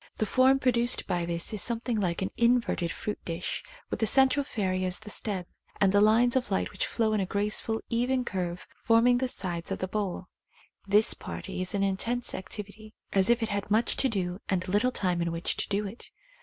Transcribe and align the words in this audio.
The 0.17 0.25
form 0.25 0.57
produced 0.57 1.05
by 1.05 1.27
this 1.27 1.53
is 1.53 1.61
something 1.61 1.95
like 1.99 2.23
an 2.23 2.31
in 2.35 2.59
verted 2.59 2.89
fruit 2.91 3.23
dish, 3.23 3.61
with 3.91 3.99
the 3.99 4.07
central 4.07 4.43
fairy 4.43 4.83
as 4.83 4.99
the 4.99 5.11
stem, 5.11 5.45
and 5.79 5.91
the 5.91 6.01
lines 6.01 6.35
of 6.35 6.49
light 6.49 6.71
which 6.71 6.87
flow 6.87 7.13
in 7.13 7.19
a 7.19 7.27
graceful 7.27 7.81
even 7.87 8.25
curve 8.25 8.65
forming 8.83 9.19
the 9.19 9.27
sides 9.27 9.69
of 9.69 9.77
the 9.77 9.87
bowl. 9.87 10.25
This 10.87 11.13
party 11.13 11.61
is 11.61 11.75
in 11.75 11.83
intense 11.83 12.33
activity, 12.33 12.95
as 13.13 13.29
if 13.29 13.43
it 13.43 13.49
had 13.49 13.69
much 13.69 13.95
to 13.97 14.09
do 14.09 14.39
and 14.49 14.67
little 14.67 14.91
time 14.91 15.21
in 15.21 15.31
which 15.31 15.55
to 15.57 15.69
do 15.69 15.85
it. 15.85 16.09